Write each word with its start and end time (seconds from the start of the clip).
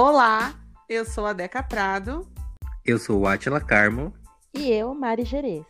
Olá, 0.00 0.54
eu 0.88 1.04
sou 1.04 1.26
a 1.26 1.32
Deca 1.32 1.60
Prado. 1.60 2.24
Eu 2.86 3.00
sou 3.00 3.18
o 3.18 3.26
Atila 3.26 3.60
Carmo. 3.60 4.14
E 4.54 4.70
eu, 4.70 4.94
Mari 4.94 5.24
Gerês. 5.24 5.66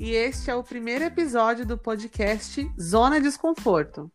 E 0.00 0.10
este 0.10 0.50
é 0.50 0.54
o 0.56 0.64
primeiro 0.64 1.04
episódio 1.04 1.64
do 1.64 1.78
podcast 1.78 2.68
Zona 2.76 3.20
Desconforto. 3.20 4.10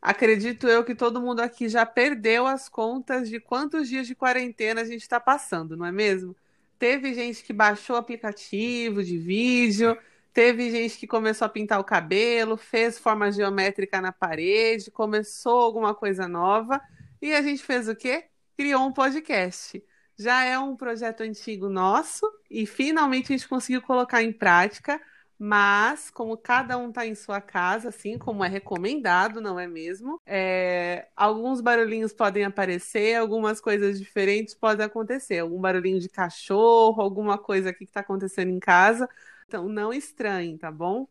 Acredito 0.00 0.66
eu 0.66 0.82
que 0.84 0.94
todo 0.94 1.20
mundo 1.20 1.40
aqui 1.40 1.68
já 1.68 1.84
perdeu 1.84 2.46
as 2.46 2.66
contas 2.66 3.28
de 3.28 3.38
quantos 3.38 3.90
dias 3.90 4.06
de 4.06 4.14
quarentena 4.14 4.80
a 4.80 4.84
gente 4.86 5.02
está 5.02 5.20
passando, 5.20 5.76
não 5.76 5.84
é 5.84 5.92
mesmo? 5.92 6.34
Teve 6.78 7.12
gente 7.12 7.44
que 7.44 7.52
baixou 7.52 7.94
o 7.94 7.98
aplicativo 7.98 9.04
de 9.04 9.18
vídeo, 9.18 9.98
teve 10.36 10.70
gente 10.70 10.98
que 10.98 11.06
começou 11.06 11.46
a 11.46 11.48
pintar 11.48 11.80
o 11.80 11.84
cabelo, 11.84 12.58
fez 12.58 12.98
forma 12.98 13.32
geométrica 13.32 14.02
na 14.02 14.12
parede, 14.12 14.90
começou 14.90 15.60
alguma 15.60 15.94
coisa 15.94 16.28
nova 16.28 16.78
e 17.22 17.32
a 17.32 17.40
gente 17.40 17.62
fez 17.62 17.88
o 17.88 17.96
quê? 17.96 18.26
Criou 18.54 18.86
um 18.86 18.92
podcast. 18.92 19.82
Já 20.14 20.44
é 20.44 20.58
um 20.58 20.76
projeto 20.76 21.22
antigo 21.22 21.70
nosso 21.70 22.30
e 22.50 22.66
finalmente 22.66 23.32
a 23.32 23.36
gente 23.36 23.48
conseguiu 23.48 23.80
colocar 23.80 24.22
em 24.22 24.30
prática, 24.30 25.00
mas 25.38 26.10
como 26.10 26.36
cada 26.36 26.76
um 26.76 26.90
está 26.90 27.06
em 27.06 27.14
sua 27.14 27.40
casa, 27.40 27.88
assim 27.88 28.18
como 28.18 28.44
é 28.44 28.48
recomendado, 28.48 29.40
não 29.40 29.58
é 29.58 29.66
mesmo? 29.66 30.20
É, 30.26 31.08
alguns 31.16 31.62
barulhinhos 31.62 32.12
podem 32.12 32.44
aparecer, 32.44 33.14
algumas 33.14 33.58
coisas 33.58 33.98
diferentes 33.98 34.54
podem 34.54 34.84
acontecer. 34.84 35.38
Algum 35.38 35.58
barulhinho 35.58 35.98
de 35.98 36.10
cachorro, 36.10 37.00
alguma 37.00 37.38
coisa 37.38 37.70
aqui 37.70 37.86
que 37.86 37.90
está 37.90 38.00
acontecendo 38.00 38.50
em 38.50 38.60
casa. 38.60 39.08
Então 39.48 39.68
não 39.68 39.92
estranhem, 39.92 40.58
tá 40.58 40.72
bom? 40.72 41.06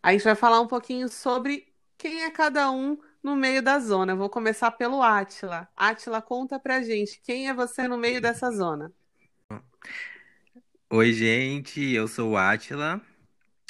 A 0.00 0.12
gente 0.12 0.22
vai 0.22 0.36
falar 0.36 0.60
um 0.60 0.68
pouquinho 0.68 1.08
sobre 1.08 1.66
quem 1.98 2.22
é 2.22 2.30
cada 2.30 2.70
um 2.70 2.96
no 3.20 3.34
meio 3.34 3.60
da 3.60 3.80
zona. 3.80 4.14
Vou 4.14 4.30
começar 4.30 4.70
pelo 4.70 5.02
Atila. 5.02 5.66
Atila, 5.76 6.22
conta 6.22 6.60
pra 6.60 6.80
gente, 6.80 7.20
quem 7.24 7.48
é 7.48 7.54
você 7.54 7.88
no 7.88 7.98
meio 7.98 8.20
dessa 8.20 8.52
zona? 8.52 8.92
Oi, 10.88 11.12
gente, 11.12 11.80
eu 11.92 12.06
sou 12.06 12.32
o 12.32 12.36
Atila. 12.36 13.02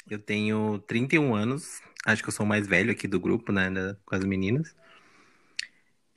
Eu 0.07 0.19
tenho 0.19 0.77
31 0.85 1.33
anos. 1.33 1.81
Acho 2.05 2.21
que 2.21 2.29
eu 2.29 2.33
sou 2.33 2.45
o 2.45 2.49
mais 2.49 2.67
velho 2.67 2.91
aqui 2.91 3.07
do 3.07 3.19
grupo, 3.19 3.51
né, 3.51 3.67
com 4.05 4.15
as 4.15 4.23
meninas. 4.23 4.75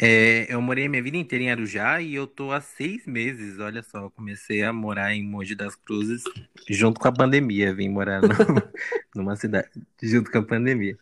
É, 0.00 0.46
eu 0.52 0.62
morei 0.62 0.88
minha 0.88 1.02
vida 1.02 1.16
inteira 1.16 1.44
em 1.44 1.50
Arujá 1.50 2.00
e 2.00 2.14
eu 2.14 2.24
tô 2.24 2.52
há 2.52 2.60
seis 2.60 3.04
meses, 3.04 3.58
olha 3.58 3.82
só, 3.82 3.98
eu 4.04 4.10
comecei 4.10 4.62
a 4.62 4.72
morar 4.72 5.12
em 5.12 5.24
Mogi 5.24 5.56
das 5.56 5.74
Cruzes 5.74 6.22
junto 6.70 7.00
com 7.00 7.08
a 7.08 7.12
pandemia, 7.12 7.74
vim 7.74 7.88
morar 7.88 8.22
no, 8.22 8.28
numa 9.12 9.34
cidade 9.34 9.68
junto 10.00 10.30
com 10.30 10.38
a 10.38 10.42
pandemia. 10.44 10.96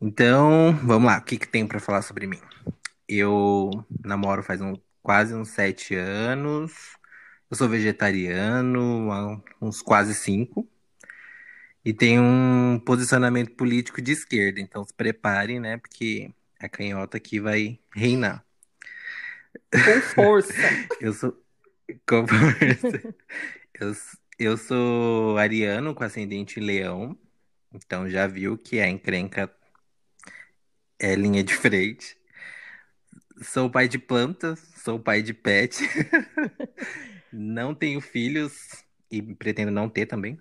Então, 0.00 0.72
vamos 0.84 1.06
lá, 1.10 1.18
o 1.18 1.24
que 1.24 1.38
que 1.38 1.48
tem 1.48 1.66
para 1.66 1.80
falar 1.80 2.02
sobre 2.02 2.26
mim? 2.28 2.38
Eu 3.08 3.70
namoro 4.04 4.44
faz 4.44 4.60
um, 4.60 4.74
quase 5.02 5.34
uns 5.34 5.48
sete 5.48 5.96
anos, 5.96 6.96
eu 7.50 7.56
sou 7.56 7.68
vegetariano 7.68 9.10
há 9.12 9.42
uns 9.60 9.82
quase 9.82 10.14
cinco, 10.14 10.68
e 11.84 11.92
tenho 11.92 12.22
um 12.22 12.78
posicionamento 12.78 13.56
político 13.56 14.00
de 14.00 14.12
esquerda, 14.12 14.60
então 14.60 14.84
se 14.84 14.94
preparem, 14.94 15.58
né, 15.58 15.78
porque 15.78 16.32
a 16.60 16.68
canhota 16.68 17.16
aqui 17.16 17.40
vai 17.40 17.80
reinar. 17.94 18.44
Com 19.72 20.00
força. 20.14 20.52
eu 21.00 21.12
sou. 21.12 21.42
Com 22.06 22.26
força. 22.26 23.14
eu, 23.80 23.96
eu 24.38 24.56
sou 24.58 25.38
ariano 25.38 25.94
com 25.94 26.04
ascendente 26.04 26.60
leão. 26.60 27.18
Então 27.72 28.08
já 28.08 28.26
viu 28.26 28.58
que 28.58 28.78
a 28.78 28.88
encrenca 28.88 29.50
é 30.98 31.14
linha 31.14 31.42
de 31.42 31.54
frente. 31.54 32.16
Sou 33.42 33.70
pai 33.70 33.88
de 33.88 33.98
plantas, 33.98 34.60
sou 34.84 35.00
pai 35.00 35.22
de 35.22 35.32
pet. 35.32 35.82
não 37.32 37.74
tenho 37.74 38.02
filhos 38.02 38.84
e 39.10 39.22
pretendo 39.22 39.70
não 39.70 39.88
ter 39.88 40.04
também. 40.04 40.38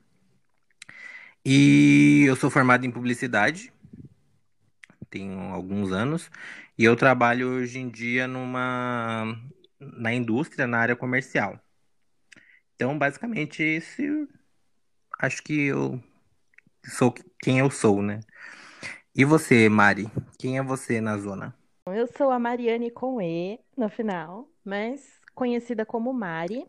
E 1.45 2.25
eu 2.27 2.35
sou 2.35 2.49
formado 2.49 2.85
em 2.85 2.91
publicidade 2.91 3.71
tenho 5.09 5.53
alguns 5.53 5.91
anos, 5.91 6.29
e 6.77 6.83
eu 6.83 6.95
trabalho 6.95 7.49
hoje 7.49 7.79
em 7.79 7.89
dia 7.89 8.27
numa 8.27 9.25
na 9.79 10.13
indústria, 10.13 10.67
na 10.67 10.79
área 10.79 10.95
comercial. 10.95 11.59
Então, 12.75 12.97
basicamente, 12.97 13.63
esse 13.63 14.27
acho 15.19 15.43
que 15.43 15.65
eu 15.65 16.01
sou 16.85 17.13
quem 17.41 17.59
eu 17.59 17.69
sou, 17.69 18.01
né? 18.01 18.21
E 19.15 19.25
você, 19.25 19.67
Mari? 19.67 20.09
Quem 20.37 20.57
é 20.57 20.63
você 20.63 21.01
na 21.01 21.17
zona? 21.17 21.53
Eu 21.87 22.07
sou 22.07 22.29
a 22.31 22.39
Mariane 22.39 22.91
com 22.91 23.21
E 23.21 23.59
no 23.75 23.89
final, 23.89 24.47
mas 24.63 25.19
conhecida 25.33 25.85
como 25.85 26.13
Mari. 26.13 26.65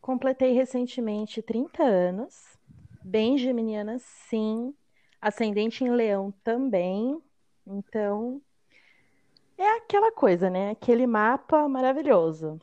Completei 0.00 0.52
recentemente 0.52 1.40
30 1.40 1.82
anos. 1.82 2.58
Bem 3.02 3.38
geminiana, 3.38 3.98
sim. 3.98 4.74
Ascendente 5.20 5.84
em 5.84 5.90
leão 5.90 6.32
também. 6.42 7.22
Então, 7.70 8.40
é 9.58 9.76
aquela 9.76 10.10
coisa, 10.10 10.48
né? 10.48 10.70
Aquele 10.70 11.06
mapa 11.06 11.68
maravilhoso. 11.68 12.58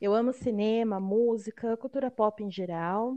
Eu 0.00 0.12
amo 0.12 0.32
cinema, 0.32 0.98
música, 0.98 1.76
cultura 1.76 2.10
pop 2.10 2.42
em 2.42 2.50
geral. 2.50 3.16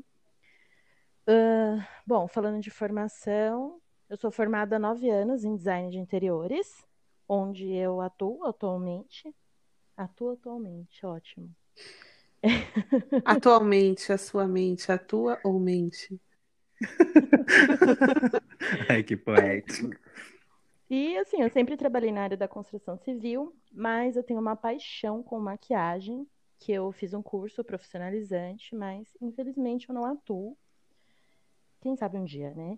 Uh, 1.27 1.81
bom, 2.05 2.27
falando 2.27 2.61
de 2.61 2.69
formação, 2.69 3.81
eu 4.07 4.15
sou 4.15 4.29
formada 4.29 4.75
há 4.75 4.79
nove 4.79 5.09
anos 5.09 5.43
em 5.43 5.55
design 5.55 5.89
de 5.89 5.97
interiores, 5.97 6.85
onde 7.27 7.73
eu 7.73 7.99
atuo 7.99 8.45
atualmente. 8.45 9.33
Atuo 9.97 10.33
atualmente, 10.33 11.03
ótimo. 11.03 11.49
Atualmente, 13.25 14.13
a 14.13 14.17
sua 14.19 14.47
mente 14.47 14.91
atua 14.91 15.39
ou 15.43 15.59
mente? 15.59 16.21
Ai, 18.87 19.01
que 19.03 19.17
poético. 19.17 19.89
E 20.89 21.17
assim, 21.17 21.41
eu 21.41 21.49
sempre 21.49 21.75
trabalhei 21.75 22.11
na 22.11 22.21
área 22.21 22.37
da 22.37 22.47
construção 22.47 22.97
civil, 22.97 23.55
mas 23.71 24.15
eu 24.15 24.23
tenho 24.23 24.39
uma 24.39 24.55
paixão 24.55 25.23
com 25.23 25.39
maquiagem, 25.39 26.27
que 26.59 26.71
eu 26.71 26.91
fiz 26.91 27.13
um 27.13 27.21
curso 27.21 27.63
profissionalizante, 27.63 28.75
mas 28.75 29.07
infelizmente 29.19 29.89
eu 29.89 29.95
não 29.95 30.05
atuo. 30.05 30.57
Quem 31.81 31.95
sabe 31.95 32.17
um 32.17 32.23
dia, 32.23 32.53
né? 32.53 32.77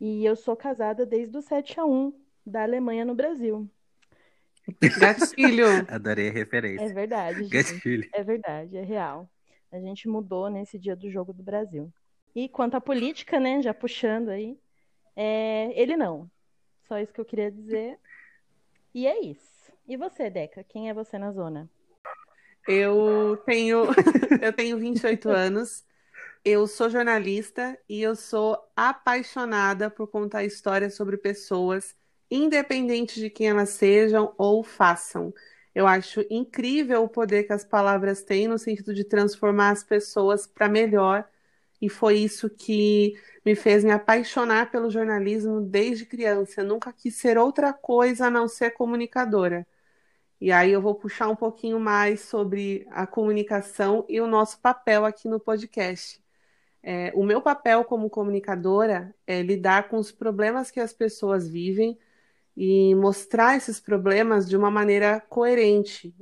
E 0.00 0.24
eu 0.24 0.36
sou 0.36 0.56
casada 0.56 1.06
desde 1.06 1.36
o 1.36 1.42
7 1.42 1.80
a 1.80 1.84
1 1.84 2.12
da 2.44 2.62
Alemanha 2.62 3.04
no 3.04 3.14
Brasil. 3.14 3.68
Gatilho! 4.98 5.66
Adorei 5.88 6.28
a 6.28 6.32
referência. 6.32 6.84
É 6.84 6.92
verdade, 6.92 7.44
gente. 7.44 7.50
Gatilho. 7.50 8.08
É 8.12 8.22
verdade, 8.22 8.76
é 8.76 8.82
real. 8.82 9.30
A 9.70 9.78
gente 9.80 10.08
mudou 10.08 10.50
nesse 10.50 10.78
dia 10.78 10.96
do 10.96 11.10
jogo 11.10 11.32
do 11.32 11.42
Brasil. 11.42 11.92
E 12.34 12.48
quanto 12.48 12.76
à 12.76 12.80
política, 12.80 13.40
né, 13.40 13.62
já 13.62 13.72
puxando 13.72 14.28
aí, 14.28 14.58
é... 15.14 15.72
ele 15.80 15.96
não. 15.96 16.30
Só 16.88 16.98
isso 16.98 17.12
que 17.12 17.20
eu 17.20 17.24
queria 17.24 17.50
dizer. 17.50 17.98
E 18.94 19.06
é 19.06 19.20
isso. 19.20 19.72
E 19.88 19.96
você, 19.96 20.30
Deca? 20.30 20.64
Quem 20.64 20.88
é 20.88 20.94
você 20.94 21.18
na 21.18 21.32
zona? 21.32 21.68
Eu 22.66 23.40
tenho 23.44 23.86
eu 24.42 24.52
tenho 24.52 24.78
28 24.78 25.28
anos. 25.28 25.84
Eu 26.44 26.66
sou 26.66 26.88
jornalista 26.88 27.76
e 27.88 28.00
eu 28.00 28.14
sou 28.14 28.56
apaixonada 28.76 29.90
por 29.90 30.06
contar 30.08 30.44
histórias 30.44 30.94
sobre 30.94 31.16
pessoas, 31.16 31.96
independente 32.30 33.18
de 33.20 33.28
quem 33.28 33.48
elas 33.48 33.70
sejam 33.70 34.32
ou 34.38 34.62
façam. 34.62 35.34
Eu 35.74 35.86
acho 35.86 36.24
incrível 36.30 37.02
o 37.02 37.08
poder 37.08 37.44
que 37.44 37.52
as 37.52 37.64
palavras 37.64 38.22
têm 38.22 38.48
no 38.48 38.58
sentido 38.58 38.94
de 38.94 39.04
transformar 39.04 39.70
as 39.70 39.84
pessoas 39.84 40.46
para 40.46 40.68
melhor. 40.68 41.28
E 41.80 41.88
foi 41.88 42.18
isso 42.18 42.48
que 42.50 43.14
me 43.44 43.54
fez 43.54 43.84
me 43.84 43.90
apaixonar 43.90 44.70
pelo 44.70 44.90
jornalismo 44.90 45.60
desde 45.60 46.06
criança. 46.06 46.60
Eu 46.62 46.66
nunca 46.66 46.92
quis 46.92 47.14
ser 47.16 47.38
outra 47.38 47.72
coisa 47.72 48.26
a 48.26 48.30
não 48.30 48.48
ser 48.48 48.70
comunicadora. 48.72 49.66
E 50.40 50.52
aí 50.52 50.72
eu 50.72 50.82
vou 50.82 50.94
puxar 50.94 51.28
um 51.28 51.36
pouquinho 51.36 51.80
mais 51.80 52.20
sobre 52.20 52.86
a 52.90 53.06
comunicação 53.06 54.04
e 54.08 54.20
o 54.20 54.26
nosso 54.26 54.60
papel 54.60 55.04
aqui 55.04 55.28
no 55.28 55.40
podcast. 55.40 56.22
É, 56.82 57.12
o 57.14 57.24
meu 57.24 57.42
papel 57.42 57.84
como 57.84 58.10
comunicadora 58.10 59.14
é 59.26 59.42
lidar 59.42 59.88
com 59.88 59.96
os 59.98 60.12
problemas 60.12 60.70
que 60.70 60.80
as 60.80 60.92
pessoas 60.92 61.48
vivem 61.48 61.98
e 62.56 62.94
mostrar 62.94 63.56
esses 63.56 63.80
problemas 63.80 64.48
de 64.48 64.56
uma 64.56 64.70
maneira 64.70 65.20
coerente. 65.20 66.14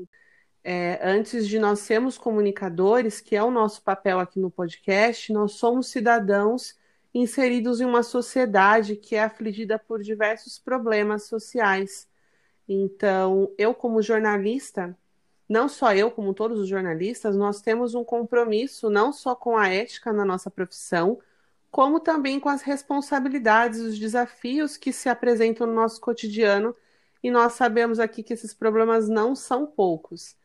É, 0.66 0.99
antes 1.06 1.46
de 1.46 1.58
nós 1.58 1.81
sermos 1.81 2.16
comunicadores, 2.16 3.20
que 3.20 3.37
é 3.37 3.43
o 3.44 3.50
nosso 3.50 3.82
papel 3.82 4.19
aqui 4.19 4.40
no 4.40 4.50
podcast, 4.50 5.31
nós 5.31 5.52
somos 5.52 5.88
cidadãos 5.88 6.75
inseridos 7.12 7.81
em 7.81 7.84
uma 7.84 8.02
sociedade 8.02 8.96
que 8.96 9.14
é 9.14 9.22
afligida 9.22 9.78
por 9.78 10.02
diversos 10.02 10.58
problemas 10.58 11.25
sociais. 11.25 12.08
Então, 12.66 13.52
eu, 13.58 13.75
como 13.75 14.00
jornalista, 14.00 14.96
não 15.49 15.69
só 15.69 15.94
eu, 15.94 16.11
como 16.11 16.32
todos 16.32 16.58
os 16.58 16.69
jornalistas, 16.69 17.37
nós 17.37 17.61
temos 17.61 17.94
um 17.94 18.02
compromisso 18.02 18.88
não 18.88 19.12
só 19.12 19.34
com 19.34 19.58
a 19.58 19.69
ética 19.69 20.12
na 20.12 20.25
nossa 20.25 20.50
profissão, 20.50 21.20
como 21.70 22.00
também 22.00 22.40
com 22.40 22.49
as 22.49 22.62
responsabilidades, 22.62 23.81
os 23.81 23.99
desafios 23.99 24.76
que 24.76 24.93
se 24.93 25.08
apresentam 25.08 25.66
no 25.66 25.75
nosso 25.75 26.00
cotidiano, 26.00 26.75
e 27.22 27.31
nós 27.31 27.55
sabemos 27.55 27.99
aqui 27.99 28.22
que 28.22 28.32
esses 28.32 28.55
problemas 28.55 29.08
não 29.08 29.34
são 29.34 29.66
poucos. 29.66 30.37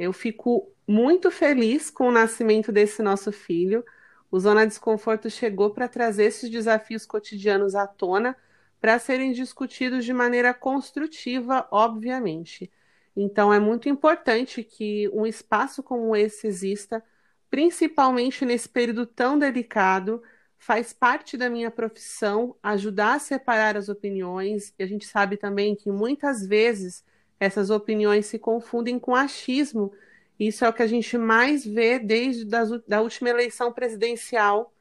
Eu 0.00 0.14
fico 0.14 0.72
muito 0.88 1.30
feliz 1.30 1.90
com 1.90 2.08
o 2.08 2.10
nascimento 2.10 2.72
desse 2.72 3.02
nosso 3.02 3.30
filho. 3.30 3.84
O 4.30 4.40
Zona 4.40 4.66
Desconforto 4.66 5.28
chegou 5.28 5.74
para 5.74 5.86
trazer 5.88 6.24
esses 6.24 6.48
desafios 6.48 7.04
cotidianos 7.04 7.74
à 7.74 7.86
tona, 7.86 8.34
para 8.80 8.98
serem 8.98 9.30
discutidos 9.30 10.06
de 10.06 10.14
maneira 10.14 10.54
construtiva, 10.54 11.68
obviamente. 11.70 12.72
Então, 13.14 13.52
é 13.52 13.60
muito 13.60 13.90
importante 13.90 14.64
que 14.64 15.06
um 15.10 15.26
espaço 15.26 15.82
como 15.82 16.16
esse 16.16 16.46
exista, 16.46 17.04
principalmente 17.50 18.46
nesse 18.46 18.70
período 18.70 19.04
tão 19.04 19.38
delicado. 19.38 20.22
Faz 20.56 20.94
parte 20.94 21.36
da 21.36 21.50
minha 21.50 21.70
profissão 21.70 22.56
ajudar 22.62 23.16
a 23.16 23.18
separar 23.18 23.76
as 23.76 23.90
opiniões, 23.90 24.72
e 24.78 24.82
a 24.82 24.86
gente 24.86 25.06
sabe 25.06 25.36
também 25.36 25.76
que 25.76 25.90
muitas 25.90 26.46
vezes 26.46 27.04
essas 27.40 27.70
opiniões 27.70 28.26
se 28.26 28.38
confundem 28.38 28.98
com 28.98 29.14
achismo. 29.14 29.92
Isso 30.38 30.64
é 30.64 30.68
o 30.68 30.72
que 30.72 30.82
a 30.82 30.86
gente 30.86 31.18
mais 31.18 31.64
vê 31.64 31.98
desde 31.98 32.54
a 32.54 32.64
da 32.86 33.00
última 33.00 33.30
eleição 33.30 33.72
presidencial. 33.72 34.72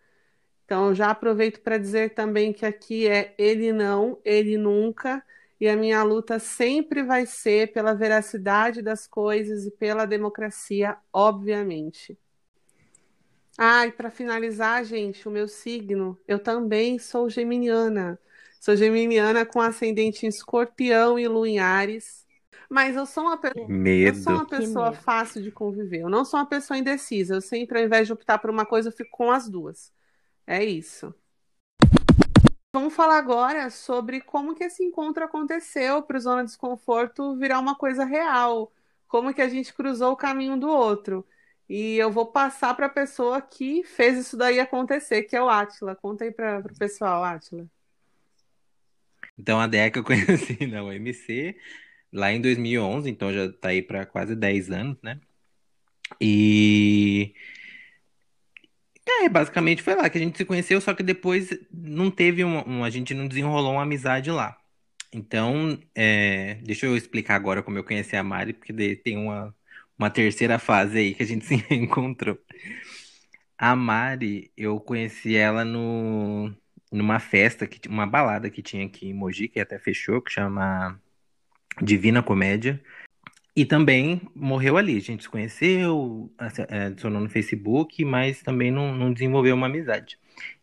Então, 0.66 0.94
já 0.94 1.10
aproveito 1.10 1.62
para 1.62 1.78
dizer 1.78 2.14
também 2.14 2.54
que 2.54 2.66
aqui 2.66 3.08
é 3.08 3.34
ele 3.38 3.74
não, 3.74 4.20
ele 4.24 4.58
nunca. 4.58 5.24
E 5.60 5.68
a 5.68 5.76
minha 5.76 6.04
luta 6.04 6.40
sempre 6.40 7.04
vai 7.04 7.26
ser 7.26 7.74
pela 7.74 7.94
veracidade 7.94 8.82
das 8.82 9.08
coisas 9.08 9.66
e 9.66 9.72
pela 9.72 10.06
democracia, 10.06 10.98
obviamente. 11.12 12.18
Ah, 13.58 13.86
e 13.88 13.92
para 13.92 14.10
finalizar, 14.10 14.86
gente, 14.86 15.28
o 15.28 15.32
meu 15.32 15.48
signo, 15.48 16.18
eu 16.28 16.40
também 16.40 16.98
sou 16.98 17.30
geminiana. 17.30 18.18
Sou 18.60 18.76
geminiana 18.76 19.46
com 19.46 19.60
ascendente 19.60 20.26
em 20.26 20.30
escorpião 20.30 21.20
e 21.20 21.28
lua 21.28 21.48
em 21.50 21.60
Ares. 21.60 22.19
Mas 22.70 22.96
eu 22.96 23.06
sou 23.08 23.24
uma, 23.24 23.36
pe... 23.36 23.50
eu 23.58 24.14
sou 24.14 24.34
uma 24.34 24.46
pessoa 24.46 24.94
fácil 24.94 25.42
de 25.42 25.52
conviver. 25.52 26.02
Eu 26.02 26.10
não 26.10 26.24
sou 26.24 26.40
uma 26.40 26.46
pessoa 26.46 26.78
indecisa. 26.78 27.34
Eu 27.34 27.42
sempre, 27.42 27.80
ao 27.80 27.86
invés 27.86 28.06
de 28.06 28.14
optar 28.14 28.38
por 28.38 28.52
uma 28.52 28.66
coisa, 28.66 28.90
eu 28.90 28.94
fico 28.94 29.10
com 29.10 29.32
as 29.32 29.50
duas. 29.50 29.92
É 30.46 30.64
isso. 30.64 31.14
Vamos 32.72 32.94
falar 32.94 33.18
agora 33.18 33.72
sobre 33.72 34.22
como 34.22 34.54
que 34.54 34.64
esse 34.64 34.84
encontro 34.84 35.24
aconteceu 35.24 36.04
para 36.04 36.18
o 36.18 36.22
Zona 36.22 36.46
Desconforto 36.46 37.36
virar 37.36 37.58
uma 37.60 37.76
coisa 37.76 38.06
real. 38.06 38.72
Como 39.08 39.34
que 39.34 39.42
a 39.42 39.50
gente 39.50 39.74
cruzou 39.74 40.12
o 40.12 40.18
caminho 40.18 40.56
do 40.56 40.70
outro. 40.70 41.26
E 41.68 41.96
eu 41.98 42.12
vou 42.12 42.28
passar 42.28 42.76
para 42.76 42.86
a 42.86 42.90
pessoa 42.90 43.42
que 43.42 43.84
fez 43.84 44.16
isso 44.18 44.38
daí 44.38 44.60
acontecer, 44.60 45.24
que 45.24 45.36
é 45.36 45.42
o 45.42 45.50
Átila. 45.50 45.96
Conta 45.96 46.24
aí 46.24 46.32
para 46.32 46.60
o 46.60 46.78
pessoal, 46.78 47.24
Átila. 47.24 47.66
Então, 49.38 49.60
a 49.60 49.66
DECA 49.66 50.00
eu 50.00 50.04
conheci 50.04 50.68
na 50.68 50.84
UMC 50.84 51.56
lá 52.12 52.32
em 52.32 52.42
2011, 52.42 53.10
então 53.10 53.34
já 53.34 53.46
está 53.46 53.70
aí 53.70 53.82
para 53.82 54.06
quase 54.06 54.36
10 54.36 54.72
anos, 54.72 54.98
né? 55.02 55.20
E 56.20 57.34
é, 59.08 59.30
basicamente 59.30 59.82
foi 59.84 59.96
lá 59.96 60.10
que 60.10 60.18
a 60.18 60.22
gente 60.22 60.38
se 60.38 60.46
conheceu, 60.46 60.80
só 60.82 60.94
que 60.94 61.04
depois 61.04 61.50
não 61.72 62.12
teve 62.12 62.44
um, 62.44 62.68
um 62.68 62.84
a 62.84 62.90
gente 62.90 63.14
não 63.14 63.28
desenrolou 63.28 63.74
uma 63.74 63.84
amizade 63.84 64.32
lá. 64.32 64.58
Então, 65.12 65.80
é, 65.96 66.56
deixa 66.64 66.86
eu 66.86 66.96
explicar 66.96 67.36
agora 67.36 67.64
como 67.64 67.78
eu 67.78 67.84
conheci 67.84 68.16
a 68.16 68.24
Mari, 68.24 68.54
porque 68.54 68.74
tem 68.98 69.18
uma, 69.18 69.56
uma 69.98 70.10
terceira 70.10 70.60
fase 70.60 71.00
aí 71.00 71.14
que 71.16 71.24
a 71.24 71.26
gente 71.26 71.46
se 71.46 71.56
encontrou. 71.72 72.38
A 73.58 73.76
Mari, 73.76 74.52
eu 74.56 74.80
conheci 74.80 75.36
ela 75.36 75.66
no, 75.66 76.54
numa 76.92 77.20
festa, 77.20 77.68
que, 77.68 77.88
uma 77.90 78.06
balada 78.08 78.50
que 78.50 78.62
tinha 78.62 78.86
aqui 78.86 79.08
em 79.10 79.14
Mogi, 79.14 79.48
que 79.48 79.60
até 79.60 79.78
fechou, 79.80 80.22
que 80.22 80.32
chama 80.32 81.00
Divina 81.82 82.22
Comédia. 82.24 82.82
E 83.56 83.66
também 83.66 84.22
morreu 84.36 84.78
ali. 84.78 84.98
A 84.98 85.02
gente 85.02 85.24
se 85.24 85.30
conheceu, 85.30 86.32
é, 86.70 86.86
adicionou 86.86 87.22
no 87.22 87.30
Facebook, 87.30 88.06
mas 88.06 88.42
também 88.42 88.72
não, 88.72 88.96
não 88.96 89.12
desenvolveu 89.12 89.56
uma 89.56 89.68
amizade. 89.68 90.18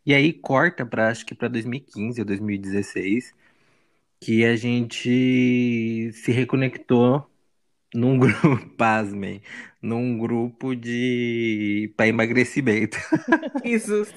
E 0.04 0.14
aí 0.14 0.32
corta 0.32 0.86
para 0.86 1.08
acho 1.08 1.26
que 1.26 1.34
para 1.34 1.48
2015 1.48 2.20
ou 2.20 2.26
2016, 2.26 3.34
que 4.20 4.44
a 4.44 4.56
gente 4.56 6.10
se 6.12 6.32
reconectou 6.32 7.28
num 7.94 8.16
grupo, 8.18 8.68
pasmem, 8.76 9.42
num 9.82 10.16
grupo 10.18 10.74
de 10.74 11.92
para 11.96 12.08
emagrecimento. 12.08 12.96
Risos. 13.64 14.12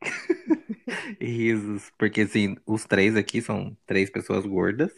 Risos, 1.20 1.92
porque 1.98 2.22
assim, 2.22 2.56
os 2.66 2.84
três 2.84 3.16
aqui 3.16 3.42
são 3.42 3.76
três 3.86 4.10
pessoas 4.10 4.46
gordas. 4.46 4.92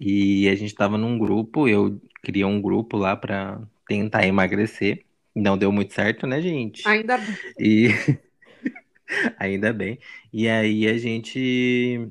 E 0.00 0.48
a 0.48 0.54
gente 0.54 0.74
tava 0.74 0.96
num 0.96 1.18
grupo, 1.18 1.68
eu 1.68 2.00
criei 2.22 2.44
um 2.44 2.60
grupo 2.60 2.96
lá 2.96 3.14
pra 3.14 3.60
tentar 3.86 4.26
emagrecer. 4.26 5.04
Não 5.34 5.58
deu 5.58 5.70
muito 5.70 5.92
certo, 5.92 6.26
né, 6.26 6.40
gente? 6.40 6.86
Ainda 6.88 7.18
bem. 7.18 7.36
E 7.58 7.88
ainda 9.38 9.72
bem. 9.72 9.98
E 10.32 10.48
aí 10.48 10.86
a 10.86 10.96
gente 10.96 12.10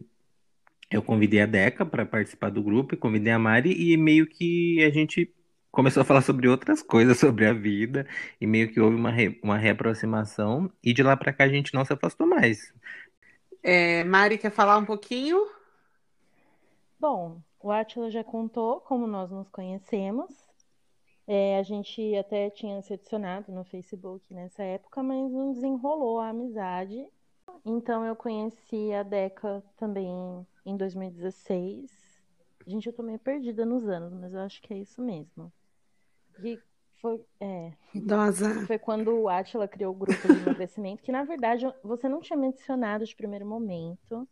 eu 0.92 1.02
convidei 1.02 1.42
a 1.42 1.46
Deca 1.46 1.86
para 1.86 2.06
participar 2.06 2.50
do 2.50 2.64
grupo, 2.64 2.96
e 2.96 2.98
convidei 2.98 3.32
a 3.32 3.40
Mari 3.40 3.72
e 3.72 3.96
meio 3.96 4.26
que 4.26 4.84
a 4.84 4.90
gente 4.90 5.32
começou 5.72 6.02
a 6.02 6.06
falar 6.06 6.22
sobre 6.22 6.48
outras 6.48 6.82
coisas 6.82 7.18
sobre 7.20 7.46
a 7.46 7.54
vida 7.54 8.08
e 8.42 8.48
meio 8.48 8.72
que 8.72 8.80
houve 8.80 8.96
uma, 8.96 9.12
re, 9.12 9.40
uma 9.44 9.58
reaproximação 9.58 10.72
e 10.84 10.94
de 10.94 11.04
lá 11.04 11.16
para 11.16 11.34
cá 11.34 11.44
a 11.44 11.50
gente 11.50 11.74
não 11.74 11.86
se 11.86 11.94
afastou 11.94 12.28
mais. 12.28 12.74
É, 13.62 14.04
Mari 14.04 14.38
quer 14.38 14.52
falar 14.52 14.78
um 14.78 14.86
pouquinho? 14.86 15.59
Bom, 17.00 17.42
o 17.62 17.72
Atila 17.72 18.12
já 18.12 18.26
contou 18.26 18.82
como 18.82 19.08
nós 19.08 19.32
nos 19.32 19.48
conhecemos. 19.48 20.50
É, 21.26 21.58
a 21.58 21.64
gente 21.64 22.16
até 22.16 22.50
tinha 22.50 22.82
se 22.82 22.94
adicionado 22.94 23.52
no 23.54 23.64
Facebook 23.64 24.34
nessa 24.34 24.64
época, 24.64 25.02
mas 25.02 25.32
não 25.32 25.54
desenrolou 25.54 26.20
a 26.20 26.30
amizade. 26.30 27.08
Então 27.64 28.06
eu 28.06 28.16
conheci 28.16 28.92
a 28.94 29.04
Deca 29.04 29.64
também 29.78 30.46
em 30.66 30.76
2016. 30.76 31.90
Gente, 32.68 32.88
eu 32.88 32.94
tô 32.94 33.02
meio 33.02 33.20
perdida 33.20 33.66
nos 33.66 33.88
anos, 33.88 34.12
mas 34.12 34.34
eu 34.34 34.42
acho 34.42 34.62
que 34.62 34.74
é 34.74 34.78
isso 34.78 35.02
mesmo. 35.02 35.54
E 36.44 36.60
foi, 37.02 37.24
é, 37.40 37.72
Idosa. 37.96 38.66
foi 38.68 38.78
quando 38.78 39.12
o 39.12 39.30
Atila 39.30 39.70
criou 39.70 39.94
o 39.94 39.98
grupo 39.98 40.28
de 40.28 40.40
emagrecimento, 40.42 41.02
que 41.02 41.14
na 41.14 41.24
verdade 41.24 41.66
você 41.82 42.10
não 42.10 42.20
tinha 42.20 42.38
mencionado 42.38 43.06
de 43.06 43.16
primeiro 43.16 43.46
momento 43.46 44.28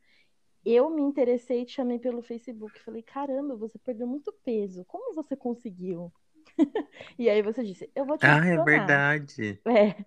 eu 0.74 0.90
me 0.90 1.02
interessei 1.02 1.62
e 1.62 1.66
te 1.66 1.74
chamei 1.74 2.00
pelo 2.00 2.22
Facebook. 2.22 2.80
Falei, 2.82 3.02
caramba, 3.02 3.56
você 3.56 3.78
perdeu 3.80 4.08
muito 4.08 4.34
peso. 4.44 4.84
Como 4.86 5.14
você 5.14 5.36
conseguiu? 5.36 6.12
e 7.18 7.30
aí 7.30 7.42
você 7.42 7.64
disse, 7.64 7.90
eu 7.96 8.06
vou 8.06 8.18
te 8.18 8.26
Ah, 8.26 8.46
é 8.46 8.64
verdade. 8.64 9.60
É. 9.66 10.06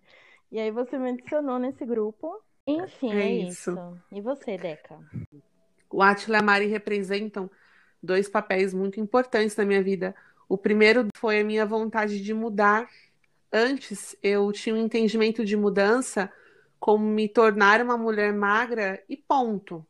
E 0.51 0.59
aí 0.59 0.71
você 0.71 0.99
me 0.99 1.11
adicionou 1.11 1.59
nesse 1.59 1.87
grupo. 1.87 2.43
Enfim, 2.67 3.13
é, 3.15 3.23
é 3.23 3.35
isso. 3.35 3.71
isso. 3.71 3.99
E 4.13 4.21
você, 4.21 4.59
Deca? 4.59 4.99
O 5.91 6.03
Atila 6.03 6.37
e 6.37 6.41
a 6.41 6.43
Mari 6.43 6.67
representam 6.67 7.51
dois 8.03 8.29
papéis 8.29 8.75
muito 8.75 9.01
importantes 9.01 9.57
na 9.57 9.65
minha 9.65 9.83
vida. 9.83 10.15
O 10.49 10.59
primeiro 10.59 11.07
foi 11.17 11.41
a 11.41 11.45
minha 11.45 11.65
vontade 11.65 12.21
de 12.21 12.35
mudar. 12.35 12.89
Antes, 13.53 14.17
eu 14.23 14.51
tinha 14.53 14.75
um 14.75 14.79
entendimento 14.79 15.45
de 15.45 15.57
mudança 15.57 16.33
como 16.79 17.05
me 17.05 17.29
tornar 17.29 17.81
uma 17.83 17.97
mulher 17.97 18.33
magra 18.33 19.03
e 19.09 19.17
ponto. 19.17 19.87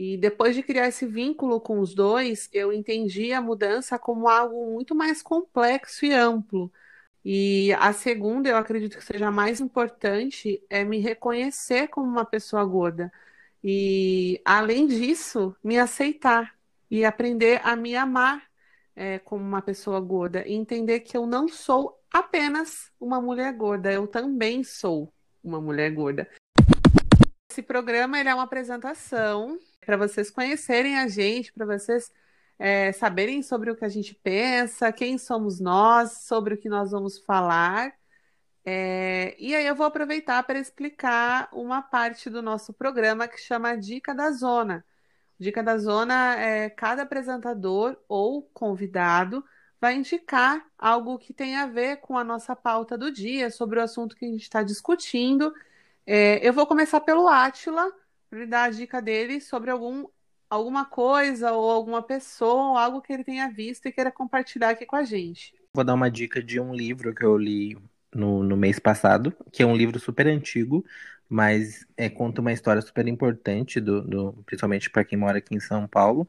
E 0.00 0.16
depois 0.16 0.54
de 0.54 0.62
criar 0.62 0.86
esse 0.86 1.04
vínculo 1.06 1.60
com 1.60 1.80
os 1.80 1.92
dois, 1.92 2.48
eu 2.52 2.72
entendi 2.72 3.32
a 3.32 3.40
mudança 3.42 3.98
como 3.98 4.28
algo 4.28 4.72
muito 4.72 4.94
mais 4.94 5.20
complexo 5.22 6.06
e 6.06 6.12
amplo. 6.12 6.72
E 7.24 7.72
a 7.74 7.92
segunda, 7.92 8.48
eu 8.48 8.56
acredito 8.56 8.96
que 8.96 9.04
seja 9.04 9.28
mais 9.32 9.60
importante, 9.60 10.62
é 10.70 10.84
me 10.84 11.00
reconhecer 11.00 11.88
como 11.88 12.06
uma 12.06 12.24
pessoa 12.24 12.64
gorda. 12.64 13.12
E, 13.62 14.40
além 14.44 14.86
disso, 14.86 15.56
me 15.64 15.78
aceitar 15.80 16.56
e 16.88 17.04
aprender 17.04 17.60
a 17.64 17.74
me 17.74 17.96
amar 17.96 18.44
é, 18.94 19.18
como 19.18 19.44
uma 19.44 19.62
pessoa 19.62 19.98
gorda. 19.98 20.46
E 20.46 20.54
entender 20.54 21.00
que 21.00 21.16
eu 21.16 21.26
não 21.26 21.48
sou 21.48 22.00
apenas 22.12 22.92
uma 23.00 23.20
mulher 23.20 23.52
gorda, 23.52 23.92
eu 23.92 24.06
também 24.06 24.62
sou 24.62 25.12
uma 25.42 25.60
mulher 25.60 25.90
gorda. 25.90 26.28
Esse 27.58 27.66
programa 27.66 28.20
ele 28.20 28.28
é 28.28 28.34
uma 28.34 28.44
apresentação 28.44 29.58
para 29.84 29.96
vocês 29.96 30.30
conhecerem 30.30 30.96
a 30.96 31.08
gente, 31.08 31.52
para 31.52 31.66
vocês 31.66 32.08
é, 32.56 32.92
saberem 32.92 33.42
sobre 33.42 33.68
o 33.68 33.74
que 33.74 33.84
a 33.84 33.88
gente 33.88 34.14
pensa, 34.14 34.92
quem 34.92 35.18
somos 35.18 35.58
nós, 35.58 36.18
sobre 36.22 36.54
o 36.54 36.56
que 36.56 36.68
nós 36.68 36.92
vamos 36.92 37.18
falar. 37.18 37.92
É, 38.64 39.34
e 39.40 39.56
aí 39.56 39.66
eu 39.66 39.74
vou 39.74 39.86
aproveitar 39.86 40.40
para 40.44 40.56
explicar 40.56 41.48
uma 41.52 41.82
parte 41.82 42.30
do 42.30 42.40
nosso 42.40 42.72
programa 42.72 43.26
que 43.26 43.40
chama 43.40 43.74
Dica 43.76 44.14
da 44.14 44.30
Zona. 44.30 44.84
Dica 45.36 45.60
da 45.60 45.78
Zona 45.78 46.36
é 46.36 46.70
cada 46.70 47.02
apresentador 47.02 47.96
ou 48.08 48.42
convidado 48.54 49.44
vai 49.80 49.96
indicar 49.96 50.64
algo 50.78 51.18
que 51.18 51.32
tem 51.34 51.56
a 51.56 51.66
ver 51.66 51.96
com 51.96 52.16
a 52.16 52.22
nossa 52.22 52.54
pauta 52.54 52.96
do 52.96 53.10
dia, 53.10 53.50
sobre 53.50 53.80
o 53.80 53.82
assunto 53.82 54.14
que 54.14 54.26
a 54.26 54.28
gente 54.28 54.42
está 54.42 54.62
discutindo 54.62 55.52
É, 56.10 56.40
eu 56.48 56.54
vou 56.54 56.66
começar 56.66 57.00
pelo 57.00 57.28
Átila, 57.28 57.92
para 58.30 58.46
dar 58.46 58.62
a 58.64 58.70
dica 58.70 59.02
dele 59.02 59.42
sobre 59.42 59.70
algum, 59.70 60.06
alguma 60.48 60.86
coisa 60.86 61.52
ou 61.52 61.70
alguma 61.70 62.02
pessoa, 62.02 62.70
ou 62.70 62.78
algo 62.78 63.02
que 63.02 63.12
ele 63.12 63.22
tenha 63.22 63.46
visto 63.50 63.84
e 63.84 63.92
queira 63.92 64.10
compartilhar 64.10 64.70
aqui 64.70 64.86
com 64.86 64.96
a 64.96 65.04
gente. 65.04 65.54
Vou 65.74 65.84
dar 65.84 65.92
uma 65.92 66.10
dica 66.10 66.42
de 66.42 66.58
um 66.58 66.74
livro 66.74 67.14
que 67.14 67.22
eu 67.22 67.36
li 67.36 67.76
no, 68.10 68.42
no 68.42 68.56
mês 68.56 68.78
passado, 68.78 69.36
que 69.52 69.62
é 69.62 69.66
um 69.66 69.76
livro 69.76 70.00
super 70.00 70.26
antigo, 70.26 70.82
mas 71.28 71.86
é, 71.94 72.08
conta 72.08 72.40
uma 72.40 72.54
história 72.54 72.80
super 72.80 73.06
importante, 73.06 73.78
do, 73.78 74.00
do 74.00 74.32
principalmente 74.46 74.88
para 74.88 75.04
quem 75.04 75.18
mora 75.18 75.36
aqui 75.36 75.54
em 75.54 75.60
São 75.60 75.86
Paulo, 75.86 76.26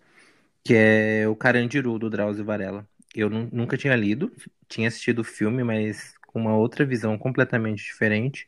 que 0.61 0.73
é 0.75 1.25
o 1.25 1.37
Carandiru, 1.37 1.97
do 1.97 2.09
Drauzio 2.09 2.43
Varela. 2.43 2.85
Eu 3.15 3.29
nunca 3.29 3.77
tinha 3.77 3.95
lido, 3.95 4.29
tinha 4.67 4.89
assistido 4.89 5.19
o 5.19 5.23
filme, 5.23 5.63
mas 5.63 6.15
com 6.27 6.41
uma 6.41 6.57
outra 6.57 6.85
visão 6.85 7.17
completamente 7.17 7.81
diferente. 7.81 8.45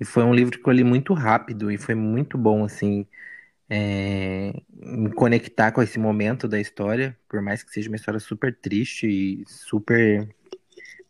E 0.00 0.04
foi 0.04 0.24
um 0.24 0.34
livro 0.34 0.58
que 0.58 0.66
eu 0.68 0.72
li 0.72 0.82
muito 0.82 1.12
rápido 1.12 1.70
e 1.70 1.76
foi 1.76 1.94
muito 1.94 2.38
bom, 2.38 2.64
assim, 2.64 3.06
é, 3.68 4.52
me 4.72 5.12
conectar 5.12 5.70
com 5.72 5.82
esse 5.82 5.98
momento 5.98 6.48
da 6.48 6.58
história, 6.58 7.16
por 7.28 7.42
mais 7.42 7.62
que 7.62 7.70
seja 7.70 7.88
uma 7.88 7.96
história 7.96 8.18
super 8.18 8.56
triste 8.56 9.06
e 9.06 9.44
super. 9.46 10.28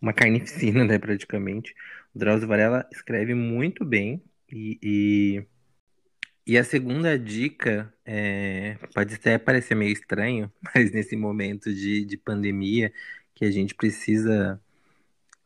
uma 0.03 0.13
carnificina, 0.13 0.85
né, 0.85 0.99
praticamente. 0.99 1.75
O 2.15 2.19
Drauzio 2.19 2.49
Varela 2.49 2.87
escreve 2.93 3.35
muito 3.35 3.85
bem 3.85 4.23
e, 4.51 4.79
e, 4.83 5.47
e 6.47 6.59
a 6.59 6.65
segunda 6.65 7.19
dica 7.19 7.93
é, 8.05 8.77
pode 8.95 9.15
até 9.15 9.39
parecer 9.39 9.77
meio 9.77 9.93
estranho, 9.93 10.53
mas 10.75 10.91
nesse 10.93 11.17
momento 11.17 11.73
de, 11.73 12.05
de 12.05 12.17
pandemia 12.17 12.93
que 13.35 13.45
a 13.45 13.51
gente 13.51 13.75
precisa 13.75 14.61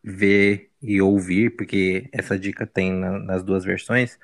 ver 0.03 0.71
e 0.85 1.01
ouvir, 1.01 1.51
porque 1.57 2.09
essa 2.13 2.39
dica 2.39 2.67
tem 2.67 2.93
na, 2.93 3.19
nas 3.19 3.43
duas 3.43 3.65
versões, 3.65 4.19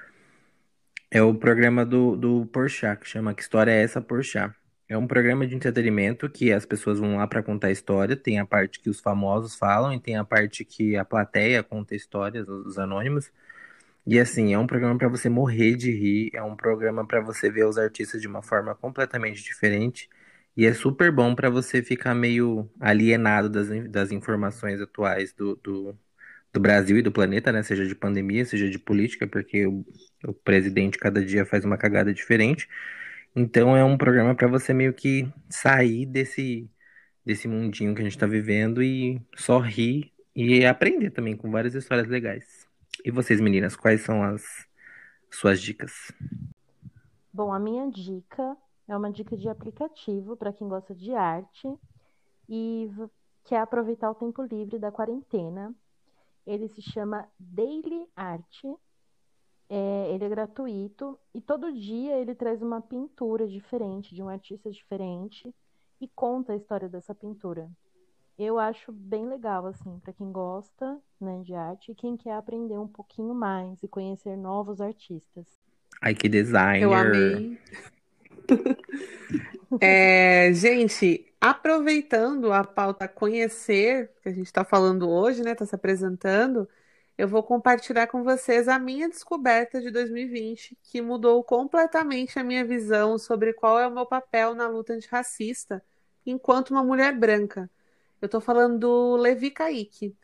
é 1.10 1.22
o 1.22 1.34
programa 1.34 1.84
do, 1.84 2.16
do 2.16 2.46
Porchat, 2.46 3.00
que 3.00 3.08
chama 3.08 3.34
Que 3.34 3.42
História 3.42 3.72
é 3.72 3.82
Essa 3.82 4.00
Porchat? 4.00 4.54
É 4.88 4.96
um 4.98 5.06
programa 5.06 5.46
de 5.46 5.54
entretenimento 5.54 6.28
que 6.28 6.52
as 6.52 6.66
pessoas 6.66 6.98
vão 6.98 7.16
lá 7.16 7.26
para 7.26 7.42
contar 7.42 7.70
história, 7.70 8.16
tem 8.16 8.38
a 8.38 8.46
parte 8.46 8.80
que 8.80 8.90
os 8.90 9.00
famosos 9.00 9.54
falam 9.54 9.92
e 9.92 10.00
tem 10.00 10.16
a 10.16 10.24
parte 10.24 10.64
que 10.64 10.96
a 10.96 11.04
plateia 11.04 11.62
conta 11.62 11.94
histórias, 11.94 12.48
os 12.48 12.78
anônimos. 12.78 13.32
E 14.06 14.18
assim, 14.18 14.52
é 14.54 14.58
um 14.58 14.66
programa 14.66 14.98
para 14.98 15.08
você 15.08 15.28
morrer 15.28 15.76
de 15.76 15.92
rir, 15.92 16.30
é 16.34 16.42
um 16.42 16.56
programa 16.56 17.06
para 17.06 17.20
você 17.20 17.50
ver 17.50 17.66
os 17.66 17.78
artistas 17.78 18.20
de 18.20 18.28
uma 18.28 18.42
forma 18.42 18.74
completamente 18.74 19.42
diferente. 19.42 20.08
E 20.56 20.66
é 20.66 20.74
super 20.74 21.12
bom 21.12 21.34
para 21.34 21.50
você 21.50 21.82
ficar 21.82 22.14
meio 22.14 22.68
alienado 22.80 23.48
das, 23.48 23.68
das 23.90 24.10
informações 24.12 24.80
atuais 24.80 25.32
do, 25.32 25.56
do, 25.56 25.98
do, 26.52 26.60
Brasil 26.60 26.98
e 26.98 27.02
do 27.02 27.12
planeta, 27.12 27.52
né? 27.52 27.62
Seja 27.62 27.86
de 27.86 27.94
pandemia, 27.94 28.44
seja 28.44 28.68
de 28.68 28.78
política, 28.78 29.26
porque 29.26 29.66
o, 29.66 29.84
o 30.24 30.32
presidente 30.32 30.98
cada 30.98 31.24
dia 31.24 31.44
faz 31.44 31.64
uma 31.64 31.76
cagada 31.76 32.12
diferente. 32.12 32.68
Então 33.34 33.76
é 33.76 33.84
um 33.84 33.96
programa 33.96 34.34
para 34.34 34.48
você 34.48 34.74
meio 34.74 34.92
que 34.92 35.32
sair 35.48 36.06
desse, 36.06 36.70
desse 37.24 37.46
mundinho 37.46 37.94
que 37.94 38.00
a 38.00 38.04
gente 38.04 38.16
está 38.16 38.26
vivendo 38.26 38.82
e 38.82 39.20
só 39.36 39.58
rir 39.58 40.12
e 40.34 40.64
aprender 40.64 41.10
também 41.10 41.36
com 41.36 41.50
várias 41.50 41.74
histórias 41.74 42.08
legais. 42.08 42.66
E 43.04 43.10
vocês, 43.10 43.40
meninas, 43.40 43.76
quais 43.76 44.02
são 44.02 44.22
as 44.22 44.42
suas 45.30 45.60
dicas? 45.60 46.12
Bom, 47.32 47.52
a 47.52 47.58
minha 47.58 47.88
dica 47.90 48.56
é 48.88 48.96
uma 48.96 49.10
dica 49.10 49.36
de 49.36 49.48
aplicativo 49.48 50.36
para 50.36 50.52
quem 50.52 50.68
gosta 50.68 50.94
de 50.94 51.14
arte 51.14 51.68
e 52.48 52.90
quer 53.44 53.60
aproveitar 53.60 54.10
o 54.10 54.14
tempo 54.14 54.42
livre 54.42 54.78
da 54.78 54.90
quarentena. 54.90 55.74
Ele 56.50 56.68
se 56.68 56.82
chama 56.82 57.28
Daily 57.38 58.06
Art. 58.16 58.64
É, 59.68 60.12
ele 60.12 60.24
é 60.24 60.28
gratuito 60.28 61.16
e 61.32 61.40
todo 61.40 61.72
dia 61.72 62.16
ele 62.16 62.34
traz 62.34 62.60
uma 62.60 62.80
pintura 62.80 63.46
diferente, 63.46 64.12
de 64.12 64.20
um 64.20 64.28
artista 64.28 64.68
diferente, 64.68 65.54
e 66.00 66.08
conta 66.08 66.52
a 66.52 66.56
história 66.56 66.88
dessa 66.88 67.14
pintura. 67.14 67.70
Eu 68.36 68.58
acho 68.58 68.90
bem 68.90 69.28
legal, 69.28 69.66
assim, 69.66 70.00
para 70.00 70.12
quem 70.12 70.32
gosta 70.32 70.98
né, 71.20 71.40
de 71.44 71.54
arte 71.54 71.92
e 71.92 71.94
quem 71.94 72.16
quer 72.16 72.32
aprender 72.32 72.78
um 72.78 72.88
pouquinho 72.88 73.32
mais 73.32 73.80
e 73.82 73.86
conhecer 73.86 74.36
novos 74.36 74.80
artistas. 74.80 75.46
Ai, 76.02 76.14
que 76.14 76.28
designer! 76.28 76.82
Eu 76.82 76.94
amei. 76.94 77.58
É, 79.80 80.52
gente, 80.52 81.29
aproveitando 81.40 82.52
a 82.52 82.64
pauta 82.64 83.08
conhecer, 83.08 84.12
que 84.22 84.28
a 84.28 84.32
gente 84.32 84.46
está 84.46 84.64
falando 84.64 85.08
hoje, 85.08 85.42
né? 85.42 85.52
Está 85.52 85.66
se 85.66 85.74
apresentando, 85.74 86.68
eu 87.16 87.28
vou 87.28 87.42
compartilhar 87.42 88.06
com 88.06 88.22
vocês 88.24 88.68
a 88.68 88.78
minha 88.78 89.08
descoberta 89.08 89.80
de 89.80 89.90
2020, 89.90 90.76
que 90.82 91.02
mudou 91.02 91.42
completamente 91.44 92.38
a 92.38 92.44
minha 92.44 92.64
visão 92.64 93.18
sobre 93.18 93.52
qual 93.52 93.78
é 93.78 93.86
o 93.86 93.90
meu 93.90 94.06
papel 94.06 94.54
na 94.54 94.68
luta 94.68 94.94
antirracista 94.94 95.82
enquanto 96.24 96.70
uma 96.70 96.82
mulher 96.82 97.14
branca. 97.14 97.70
Eu 98.20 98.26
estou 98.26 98.40
falando 98.40 98.78
do 98.78 99.16
Levi 99.16 99.50
Kaique. 99.50 100.16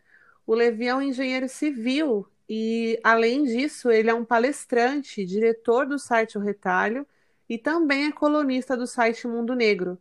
O 0.47 0.55
Levi 0.55 0.87
é 0.87 0.95
um 0.95 1.03
engenheiro 1.03 1.49
civil 1.49 2.27
e, 2.49 2.99
além 3.05 3.45
disso, 3.45 3.91
ele 3.91 4.11
é 4.11 4.15
um 4.15 4.25
palestrante, 4.25 5.25
diretor 5.25 5.87
do 5.87 5.99
site 5.99 6.39
O 6.39 6.41
Retalho 6.41 7.07
e 7.49 7.59
também 7.59 8.07
é 8.07 8.13
colunista 8.13 8.77
do 8.77 8.87
site 8.87 9.27
Mundo 9.27 9.55
Negro. 9.55 9.99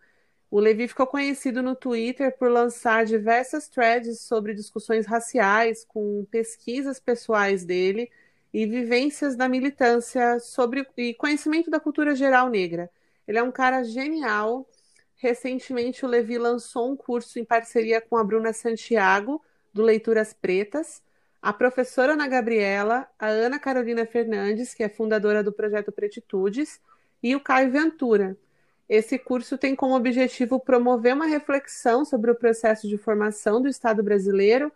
O 0.56 0.60
Levi 0.62 0.88
ficou 0.88 1.06
conhecido 1.06 1.62
no 1.62 1.76
Twitter 1.76 2.34
por 2.38 2.50
lançar 2.50 3.04
diversas 3.06 3.68
threads 3.68 4.22
sobre 4.22 4.54
discussões 4.54 5.06
raciais, 5.06 5.84
com 5.84 6.26
pesquisas 6.32 6.98
pessoais 6.98 7.66
dele 7.66 8.10
e 8.54 8.66
vivências 8.66 9.36
da 9.36 9.50
militância 9.50 10.40
sobre 10.40 10.88
e 10.96 11.14
conhecimento 11.14 11.70
da 11.70 11.78
cultura 11.78 12.16
geral 12.16 12.50
negra. 12.50 12.90
Ele 13.28 13.38
é 13.38 13.44
um 13.44 13.52
cara 13.52 13.84
genial. 13.84 14.66
Recentemente, 15.18 16.06
o 16.06 16.08
Levi 16.08 16.38
lançou 16.38 16.90
um 16.90 16.96
curso 16.96 17.38
em 17.38 17.44
parceria 17.44 18.00
com 18.00 18.16
a 18.16 18.24
Bruna 18.24 18.54
Santiago, 18.54 19.44
do 19.74 19.82
Leituras 19.82 20.32
Pretas, 20.32 21.04
a 21.42 21.52
professora 21.52 22.14
Ana 22.14 22.30
Gabriela, 22.30 23.10
a 23.20 23.28
Ana 23.28 23.60
Carolina 23.60 24.06
Fernandes, 24.06 24.74
que 24.74 24.84
é 24.84 24.88
fundadora 24.88 25.44
do 25.44 25.52
projeto 25.52 25.92
Pretitudes, 25.92 26.80
e 27.22 27.36
o 27.36 27.42
Caio 27.42 27.70
Ventura. 27.74 28.38
Esse 28.88 29.18
curso 29.18 29.58
tem 29.58 29.76
como 29.76 29.96
objetivo 29.96 30.60
promover 30.60 31.16
uma 31.16 31.26
reflexão 31.26 32.06
sobre 32.06 32.30
o 32.30 32.36
processo 32.36 32.88
de 32.88 32.98
formação 32.98 33.62
do 33.62 33.68
Estado 33.68 34.04
brasileiro, 34.04 34.72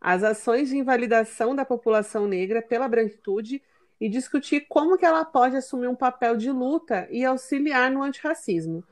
as 0.00 0.22
ações 0.24 0.68
de 0.68 0.76
invalidação 0.76 1.54
da 1.54 1.64
população 1.64 2.26
negra 2.26 2.60
pela 2.60 2.88
branquitude 2.88 3.62
e 4.00 4.08
discutir 4.08 4.66
como 4.68 4.98
que 4.98 5.06
ela 5.06 5.24
pode 5.24 5.56
assumir 5.56 5.86
um 5.86 5.94
papel 5.94 6.36
de 6.36 6.50
luta 6.50 7.06
e 7.08 7.24
auxiliar 7.24 7.90
no 7.90 8.02
antirracismo. 8.02 8.84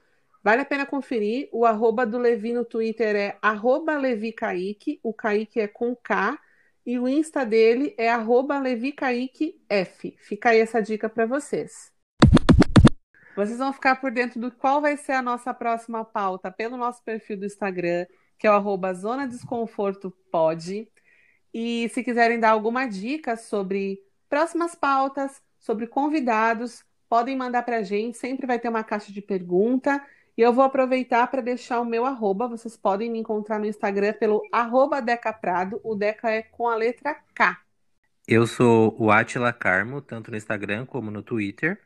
Vale 0.43 0.63
a 0.63 0.65
pena 0.65 0.87
conferir. 0.87 1.49
O 1.53 1.67
arroba 1.67 2.07
do 2.07 2.17
Levi 2.17 2.53
no 2.53 2.65
Twitter 2.65 3.17
é 3.17 3.37
arroba 3.43 3.99
Levi 3.99 4.33
Kaique, 4.33 5.01
o 5.03 5.13
Kaique 5.13 5.61
é 5.61 5.67
com 5.67 5.95
K, 5.97 6.39
e 6.87 6.99
o 6.99 7.09
Insta 7.09 7.45
dele 7.45 7.95
é 7.99 8.09
arroba 8.09 8.59
Levi 8.59 8.93
Kaique 8.93 9.61
F. 9.69 10.17
Fica 10.17 10.51
aí 10.51 10.61
essa 10.61 10.81
dica 10.81 11.09
para 11.09 11.27
vocês. 11.27 11.93
Vocês 13.41 13.59
vão 13.59 13.73
ficar 13.73 13.97
por 13.97 14.11
dentro 14.11 14.39
do 14.39 14.51
qual 14.51 14.83
vai 14.83 14.99
ser 14.99 15.13
a 15.13 15.23
nossa 15.23 15.55
próxima 15.55 16.05
pauta 16.05 16.51
pelo 16.51 16.77
nosso 16.77 17.03
perfil 17.03 17.39
do 17.39 17.47
Instagram, 17.47 18.05
que 18.39 18.47
é 18.47 18.51
o 18.51 18.95
Zona 18.95 19.27
Desconforto 19.27 20.11
Pod. 20.31 20.87
E 21.55 21.89
se 21.89 22.05
quiserem 22.05 22.39
dar 22.39 22.51
alguma 22.51 22.87
dica 22.87 23.39
sobre 23.39 23.99
próximas 24.29 24.75
pautas, 24.75 25.43
sobre 25.59 25.87
convidados, 25.87 26.85
podem 27.09 27.35
mandar 27.35 27.63
para 27.63 27.79
a 27.79 27.83
gente. 27.83 28.19
Sempre 28.19 28.47
vai 28.47 28.59
ter 28.59 28.69
uma 28.69 28.85
caixa 28.85 29.11
de 29.11 29.23
pergunta. 29.23 30.05
E 30.37 30.43
eu 30.43 30.53
vou 30.53 30.63
aproveitar 30.63 31.27
para 31.29 31.41
deixar 31.41 31.81
o 31.81 31.85
meu 31.87 32.05
arroba. 32.05 32.47
Vocês 32.47 32.77
podem 32.77 33.11
me 33.11 33.21
encontrar 33.21 33.59
no 33.59 33.65
Instagram 33.65 34.13
pelo 34.21 34.43
arroba 34.53 35.01
Deca 35.01 35.33
Prado. 35.33 35.81
O 35.83 35.95
Deca 35.95 36.31
é 36.31 36.43
com 36.43 36.69
a 36.69 36.77
letra 36.77 37.17
K. 37.35 37.59
Eu 38.29 38.47
sou 38.47 38.95
o 38.99 39.11
Atila 39.11 39.51
Carmo, 39.51 40.03
tanto 40.03 40.31
no 40.31 40.37
Instagram 40.37 40.85
como 40.85 41.11
no 41.11 41.23
Twitter. 41.23 41.81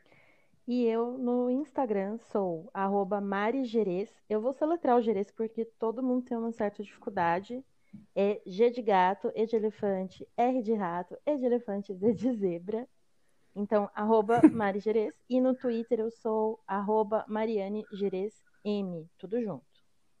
E 0.67 0.83
eu 0.85 1.17
no 1.17 1.49
Instagram 1.49 2.17
sou 2.17 2.69
arroba 2.73 3.21
marigerês. 3.21 4.09
Eu 4.29 4.41
vou 4.41 4.53
soletrar 4.53 4.97
o 4.97 5.01
gerês 5.01 5.29
porque 5.31 5.65
todo 5.79 6.01
mundo 6.03 6.25
tem 6.25 6.37
uma 6.37 6.51
certa 6.51 6.83
dificuldade. 6.83 7.63
É 8.15 8.41
G 8.45 8.71
de 8.71 8.81
gato, 8.81 9.31
E 9.35 9.45
de 9.45 9.55
elefante, 9.55 10.27
R 10.35 10.61
de 10.61 10.73
rato, 10.73 11.17
E 11.25 11.37
de 11.37 11.45
elefante, 11.45 11.93
Z 11.93 12.13
de 12.13 12.33
zebra. 12.33 12.87
Então, 13.55 13.89
arroba 13.93 14.41
marigerês. 14.51 15.13
E 15.29 15.39
no 15.39 15.55
Twitter 15.55 15.99
eu 15.99 16.11
sou 16.11 16.59
arroba 16.67 17.23
Mariane 17.27 17.85
Gerês 17.93 18.33
M. 18.63 19.07
Tudo 19.17 19.41
junto. 19.41 19.63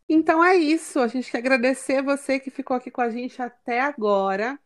Então 0.07 0.43
é 0.43 0.55
isso. 0.55 0.99
A 0.99 1.07
gente 1.07 1.31
quer 1.31 1.39
agradecer 1.39 2.01
você 2.03 2.39
que 2.39 2.51
ficou 2.51 2.77
aqui 2.77 2.91
com 2.91 3.01
a 3.01 3.09
gente 3.09 3.41
até 3.41 3.81
agora. 3.81 4.59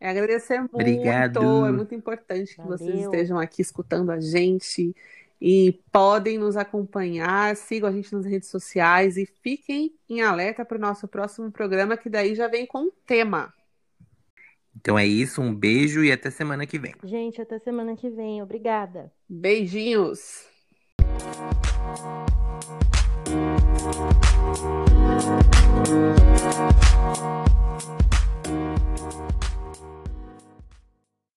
É 0.00 0.10
agradecer 0.10 0.58
muito. 0.58 0.74
Obrigado. 0.74 1.66
É 1.66 1.72
muito 1.72 1.94
importante 1.94 2.56
Valeu. 2.56 2.76
que 2.76 2.84
vocês 2.84 3.00
estejam 3.00 3.38
aqui 3.38 3.62
escutando 3.62 4.10
a 4.10 4.20
gente 4.20 4.94
e 5.40 5.80
podem 5.90 6.38
nos 6.38 6.56
acompanhar. 6.56 7.56
Sigam 7.56 7.88
a 7.88 7.92
gente 7.92 8.14
nas 8.14 8.24
redes 8.24 8.48
sociais 8.48 9.16
e 9.16 9.26
fiquem 9.26 9.94
em 10.08 10.22
alerta 10.22 10.64
para 10.64 10.76
o 10.76 10.80
nosso 10.80 11.08
próximo 11.08 11.50
programa, 11.50 11.96
que 11.96 12.08
daí 12.08 12.34
já 12.34 12.48
vem 12.48 12.66
com 12.66 12.84
o 12.84 12.92
tema. 13.06 13.52
Então 14.78 14.98
é 14.98 15.06
isso, 15.06 15.40
um 15.40 15.54
beijo 15.54 16.04
e 16.04 16.12
até 16.12 16.30
semana 16.30 16.66
que 16.66 16.78
vem. 16.78 16.94
Gente, 17.02 17.40
até 17.40 17.58
semana 17.58 17.96
que 17.96 18.10
vem. 18.10 18.42
Obrigada. 18.42 19.10
Beijinhos. 19.28 20.46